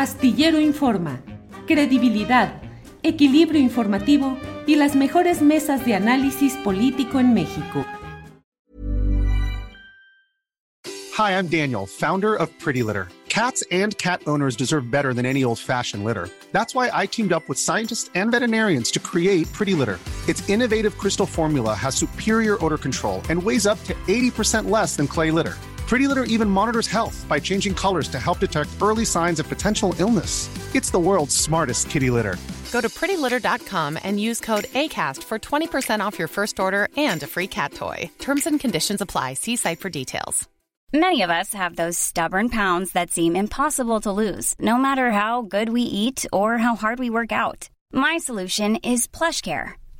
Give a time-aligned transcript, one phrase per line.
[0.00, 1.20] Astillero Informa,
[1.66, 2.62] credibilidad,
[3.02, 7.84] equilibrio informativo y las mejores mesas de análisis político en México.
[11.18, 13.08] Hi, I'm Daniel, founder of Pretty Litter.
[13.28, 16.30] Cats and cat owners deserve better than any old-fashioned litter.
[16.50, 19.98] That's why I teamed up with scientists and veterinarians to create Pretty Litter.
[20.26, 25.06] Its innovative crystal formula has superior odor control and weighs up to 80% less than
[25.06, 25.58] clay litter.
[25.90, 29.92] Pretty Litter even monitors health by changing colors to help detect early signs of potential
[29.98, 30.48] illness.
[30.72, 32.36] It's the world's smartest kitty litter.
[32.70, 37.26] Go to prettylitter.com and use code ACAST for 20% off your first order and a
[37.26, 38.08] free cat toy.
[38.20, 39.34] Terms and conditions apply.
[39.34, 40.48] See site for details.
[40.92, 45.42] Many of us have those stubborn pounds that seem impossible to lose, no matter how
[45.42, 47.68] good we eat or how hard we work out.
[47.92, 49.79] My solution is PlushCare.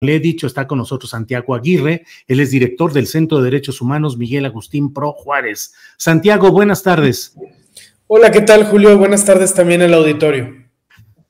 [0.00, 3.80] Le he dicho, está con nosotros Santiago Aguirre, él es director del Centro de Derechos
[3.80, 5.74] Humanos Miguel Agustín Pro Juárez.
[5.96, 7.34] Santiago, buenas tardes.
[8.06, 8.96] Hola, ¿qué tal Julio?
[8.96, 10.67] Buenas tardes también al auditorio.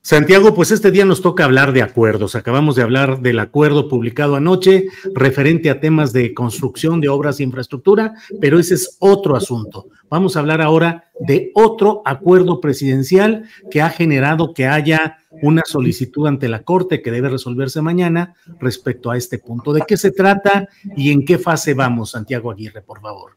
[0.08, 2.34] Santiago, pues este día nos toca hablar de acuerdos.
[2.34, 7.44] Acabamos de hablar del acuerdo publicado anoche referente a temas de construcción de obras de
[7.44, 9.88] infraestructura, pero ese es otro asunto.
[10.08, 16.26] Vamos a hablar ahora de otro acuerdo presidencial que ha generado que haya una solicitud
[16.26, 19.74] ante la Corte que debe resolverse mañana respecto a este punto.
[19.74, 23.32] ¿De qué se trata y en qué fase vamos, Santiago Aguirre, por favor?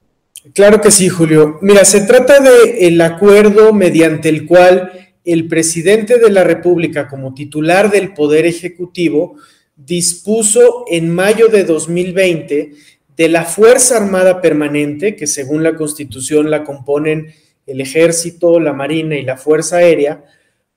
[0.53, 1.59] Claro que sí, Julio.
[1.61, 4.89] Mira, se trata de el acuerdo mediante el cual
[5.23, 9.36] el presidente de la República, como titular del Poder Ejecutivo,
[9.75, 12.72] dispuso en mayo de 2020
[13.16, 17.33] de la Fuerza Armada Permanente, que según la Constitución la componen
[17.67, 20.23] el Ejército, la Marina y la Fuerza Aérea,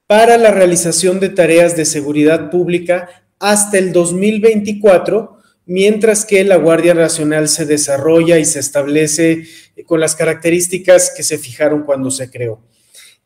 [0.06, 6.94] para la realización de tareas de seguridad pública hasta el 2024, mientras que la Guardia
[6.94, 9.44] Nacional se desarrolla y se establece
[9.86, 12.60] con las características que se fijaron cuando se creó.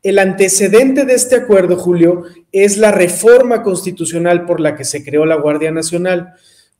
[0.03, 2.23] El antecedente de este acuerdo, Julio,
[2.53, 6.35] es la reforma constitucional por la que se creó la Guardia Nacional.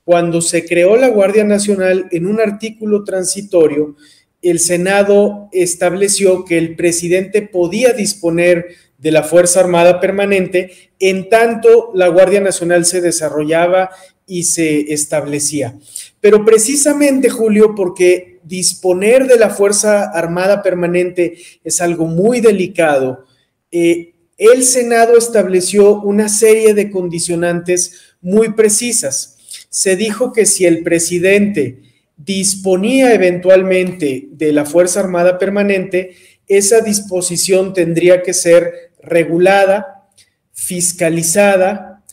[0.05, 3.97] Cuando se creó la Guardia Nacional, en un artículo transitorio,
[4.41, 8.67] el Senado estableció que el presidente podía disponer
[8.99, 13.91] de la Fuerza Armada Permanente en tanto la Guardia Nacional se desarrollaba
[14.27, 15.77] y se establecía.
[16.21, 23.27] Pero precisamente, Julio, porque disponer de la Fuerza Armada Permanente es algo muy delicado,
[23.71, 29.37] eh, el Senado estableció una serie de condicionantes muy precisas.
[29.69, 31.83] Se dijo que si el presidente
[32.17, 36.15] disponía eventualmente de la Fuerza Armada Permanente,
[36.47, 40.09] esa disposición tendría que ser regulada,
[40.53, 42.05] fiscalizada,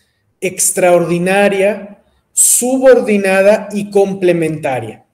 [0.42, 2.00] extraordinaria,
[2.34, 5.05] subordinada y complementaria.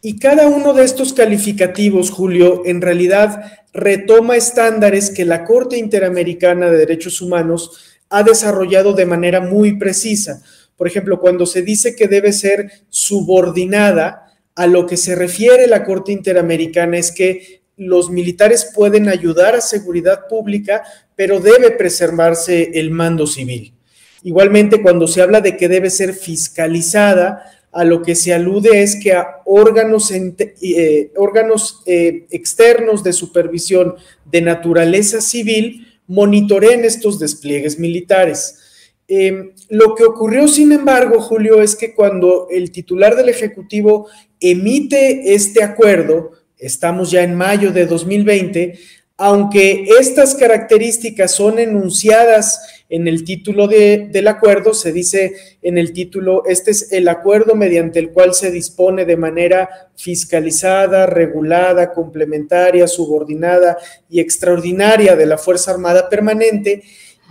[0.00, 6.70] Y cada uno de estos calificativos, Julio, en realidad retoma estándares que la Corte Interamericana
[6.70, 10.42] de Derechos Humanos ha desarrollado de manera muy precisa.
[10.76, 15.84] Por ejemplo, cuando se dice que debe ser subordinada, a lo que se refiere la
[15.84, 20.82] Corte Interamericana es que los militares pueden ayudar a seguridad pública,
[21.14, 23.74] pero debe preservarse el mando civil.
[24.24, 28.96] Igualmente, cuando se habla de que debe ser fiscalizada, a lo que se alude es
[28.96, 30.34] que a órganos, eh,
[31.86, 38.58] eh, externos de supervisión de naturaleza civil monitoreen estos despliegues militares.
[39.06, 44.08] Em, lo que ocurrió, sin embargo, Julio, es que cuando el titular del Ejecutivo
[44.40, 48.78] emite este acuerdo, estamos ya en mayo de 2020,
[49.20, 56.44] aunque estas características son enunciadas en el título del acuerdo, se dice en el título,
[56.46, 63.76] este es el acuerdo mediante el cual se dispone de manera fiscalizada, regulada, complementaria, subordinada
[64.08, 66.84] y extraordinaria de la Fuerza Armada Permanente,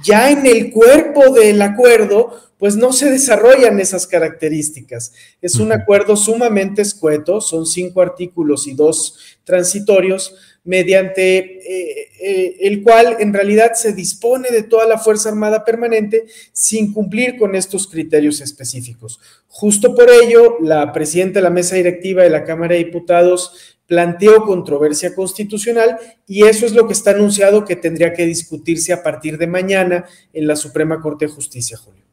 [0.03, 5.13] ya en el cuerpo del acuerdo, pues no se desarrollan esas características.
[5.41, 10.35] Es un acuerdo sumamente escueto, son cinco artículos y dos transitorios,
[10.67, 16.25] mediante eh, eh, el cual en realidad se dispone de toda la Fuerza Armada Permanente
[16.51, 19.19] sin cumplir con estos criterios específicos.
[19.47, 24.43] Justo por ello, la presidenta de la mesa directiva de la Cámara de Diputados planteó
[24.43, 25.97] controversia constitucional
[26.27, 30.03] y eso es lo que está anunciado que tendría que discutirse a partir de mañana
[30.33, 32.03] en la Suprema Corte de Justicia, Julio.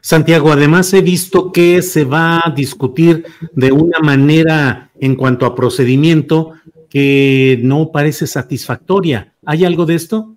[0.00, 5.54] Santiago, además he visto que se va a discutir de una manera en cuanto a
[5.54, 6.54] procedimiento
[6.92, 9.34] que no parece satisfactoria.
[9.46, 10.36] ¿Hay algo de esto?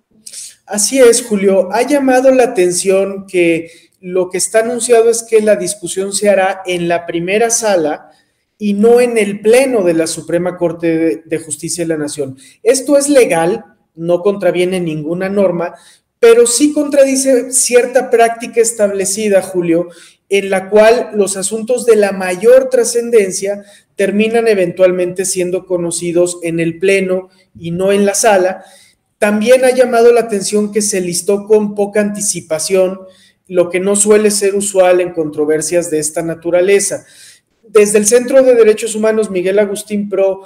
[0.64, 1.68] Así es, Julio.
[1.70, 3.70] Ha llamado la atención que
[4.00, 8.10] lo que está anunciado es que la discusión se hará en la primera sala
[8.56, 12.38] y no en el pleno de la Suprema Corte de, Justicia de la Nación.
[12.62, 13.62] Esto es legal,
[13.94, 15.74] no contraviene ninguna norma,
[16.18, 19.88] pero sí contradice cierta práctica establecida, Julio,
[20.28, 23.64] en la cual los asuntos de la mayor trascendencia
[23.94, 27.28] terminan eventualmente siendo conocidos en el Pleno
[27.58, 28.64] y no en la sala.
[29.18, 33.00] También ha llamado la atención que se listó con poca anticipación,
[33.48, 37.06] lo que no suele ser usual en controversias de esta naturaleza.
[37.68, 40.42] Desde el Centro de Derechos Humanos, Miguel Agustín Pro,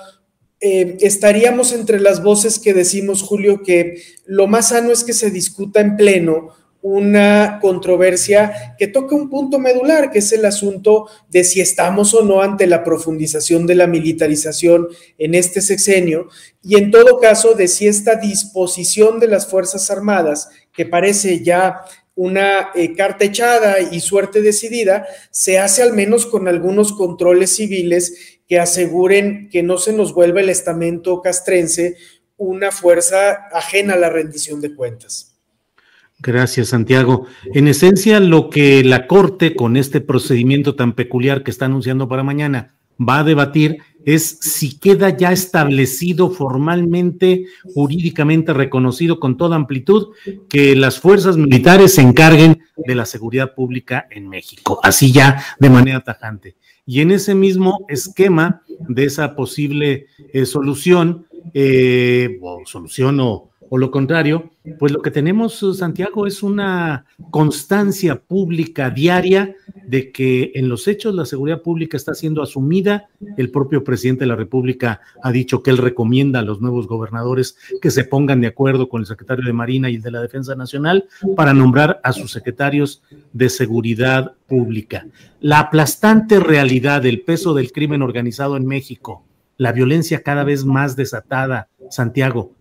[0.61, 5.31] eh, estaríamos entre las voces que decimos, Julio, que lo más sano es que se
[5.31, 6.51] discuta en pleno
[6.83, 12.23] una controversia que toca un punto medular, que es el asunto de si estamos o
[12.23, 14.89] no ante la profundización de la militarización
[15.19, 16.29] en este sexenio
[16.63, 21.83] y en todo caso de si esta disposición de las Fuerzas Armadas, que parece ya
[22.15, 28.41] una eh, carta echada y suerte decidida, se hace al menos con algunos controles civiles
[28.47, 31.97] que aseguren que no se nos vuelva el estamento castrense
[32.37, 35.30] una fuerza ajena a la rendición de cuentas.
[36.23, 37.27] Gracias, Santiago.
[37.55, 42.23] En esencia, lo que la Corte, con este procedimiento tan peculiar que está anunciando para
[42.23, 50.09] mañana, va a debatir es si queda ya establecido formalmente, jurídicamente reconocido con toda amplitud,
[50.49, 55.71] que las fuerzas militares se encarguen de la seguridad pública en México, así ya de
[55.71, 56.57] manera tajante.
[56.87, 63.79] Y en ese mismo esquema de esa posible eh, solución, eh, o solución o, o
[63.79, 64.51] lo contrario,
[64.81, 69.55] pues lo que tenemos, Santiago, es una constancia pública diaria
[69.87, 73.09] de que en los hechos la seguridad pública está siendo asumida.
[73.37, 77.57] El propio presidente de la República ha dicho que él recomienda a los nuevos gobernadores
[77.81, 80.57] que se pongan de acuerdo con el secretario de Marina y el de la Defensa
[80.57, 81.07] Nacional
[81.37, 85.07] para nombrar a sus secretarios de seguridad pública.
[85.39, 89.25] La aplastante realidad del peso del crimen organizado en México,
[89.59, 92.53] la violencia cada vez más desatada, Santiago,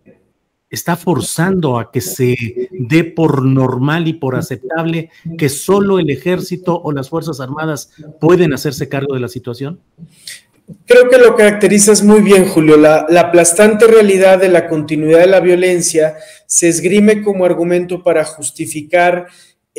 [0.69, 2.35] está forzando a que se
[2.71, 8.53] dé por normal y por aceptable que solo el ejército o las Fuerzas Armadas pueden
[8.53, 9.79] hacerse cargo de la situación?
[10.85, 12.77] Creo que lo caracterizas muy bien, Julio.
[12.77, 18.23] La, la, aplastante realidad de la continuidad de la violencia se esgrime como argumento para
[18.23, 19.27] justificar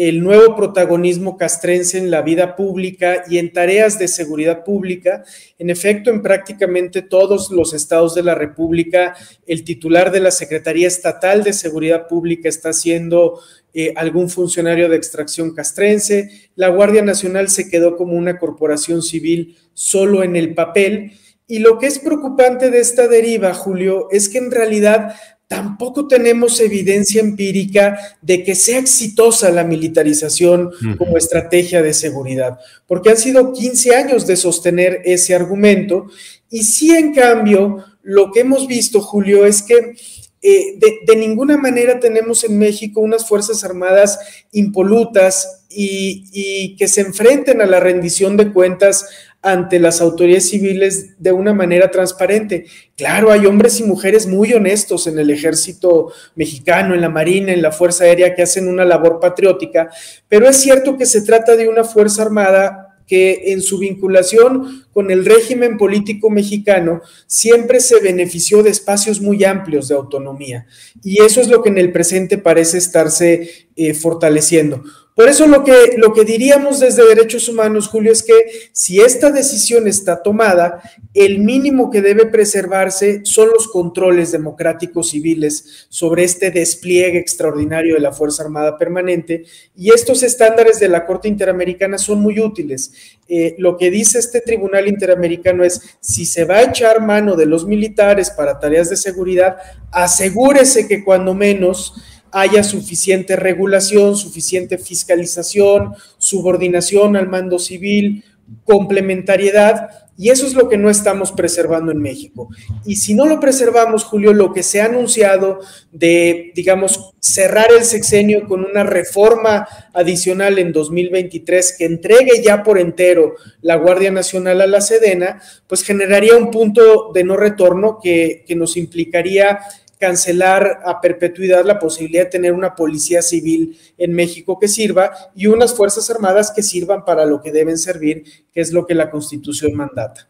[0.08, 5.24] el nuevo protagonismo castrense en la vida pública y en tareas de seguridad pública.
[5.58, 9.14] En efecto, en prácticamente todos los estados de la República,
[9.46, 13.40] el titular de la Secretaría Estatal de Seguridad Pública está siendo
[13.74, 16.48] eh, algún funcionario de extracción castrense.
[16.56, 21.12] La Guardia Nacional se quedó como una corporación civil solo en el papel.
[21.46, 25.14] Y lo que es preocupante de esta deriva, Julio, es que en realidad
[25.50, 33.10] tampoco tenemos evidencia empírica de que sea exitosa la militarización como estrategia de seguridad, porque
[33.10, 36.06] han sido 15 años de sostener ese argumento.
[36.50, 39.96] Y sí, en cambio, lo que hemos visto, Julio, es que
[40.40, 44.20] eh, de, ninguna manera tenemos en México unas Fuerzas Armadas
[44.52, 49.04] impolutas y, y que se enfrenten a la rendición de cuentas
[49.42, 52.66] ante las autoridades civiles de una manera transparente.
[52.96, 57.62] Claro, hay hombres y mujeres muy honestos en el ejército mexicano, en la Marina, en
[57.62, 59.90] la Fuerza Aérea que hacen una labor patriótica,
[60.28, 65.10] pero es cierto que se trata de una Fuerza Armada que en su vinculación con
[65.10, 70.66] el régimen político mexicano siempre se benefició de espacios muy amplios de autonomía.
[71.02, 74.84] Y eso es lo que en el presente parece estarse eh, fortaleciendo.
[75.20, 78.32] Por eso lo que, lo que diríamos desde Derechos Humanos, Julio, es que
[78.72, 80.80] si esta decisión está tomada,
[81.12, 88.00] el mínimo que debe preservarse son los controles democráticos civiles sobre este despliegue extraordinario de
[88.00, 89.44] la Fuerza Armada Permanente
[89.76, 92.90] y estos estándares de la Corte Interamericana son muy útiles.
[93.28, 97.44] Eh, lo que dice este Tribunal Interamericano es, si se va a echar mano de
[97.44, 99.58] los militares para tareas de seguridad,
[99.92, 101.92] asegúrese que cuando menos
[102.32, 108.24] haya suficiente regulación, suficiente fiscalización, subordinación al mando civil,
[108.64, 112.50] complementariedad, y eso es lo que no estamos preservando en México.
[112.84, 115.60] Y si no lo preservamos, Julio, lo que se ha anunciado
[115.92, 122.78] de, digamos, cerrar el sexenio con una reforma adicional en 2023 que entregue ya por
[122.78, 128.44] entero la Guardia Nacional a la Sedena, pues generaría un punto de no retorno que,
[128.46, 129.60] que nos implicaría
[130.00, 135.46] cancelar a perpetuidad la posibilidad de tener una policía civil en México que sirva y
[135.46, 139.10] unas Fuerzas Armadas que sirvan para lo que deben servir, que es lo que la
[139.10, 140.28] Constitución mandata.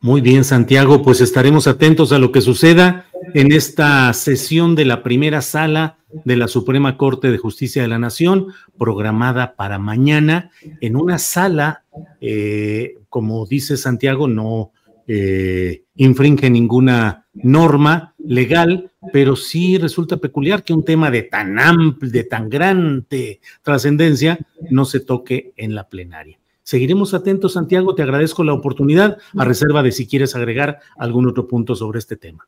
[0.00, 5.02] Muy bien, Santiago, pues estaremos atentos a lo que suceda en esta sesión de la
[5.02, 8.48] primera sala de la Suprema Corte de Justicia de la Nación,
[8.78, 10.50] programada para mañana,
[10.80, 11.84] en una sala,
[12.20, 14.72] eh, como dice Santiago, no
[15.06, 22.10] eh, infringe ninguna norma legal, pero sí resulta peculiar que un tema de tan amplio,
[22.10, 24.38] de tan grande trascendencia,
[24.70, 26.38] no se toque en la plenaria.
[26.62, 27.94] Seguiremos atentos, Santiago.
[27.94, 32.16] Te agradezco la oportunidad, a reserva de si quieres agregar algún otro punto sobre este
[32.16, 32.46] tema.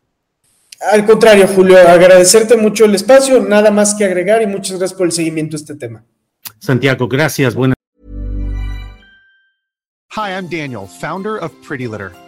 [0.93, 5.07] Al contrario, Julio, agradecerte mucho el espacio, nada más que agregar y muchas gracias por
[5.07, 6.05] el seguimiento a este tema.
[6.59, 7.55] Santiago, gracias.
[7.55, 7.75] Buenas.
[10.17, 12.13] Hi, I'm Daniel, founder of Pretty Litter.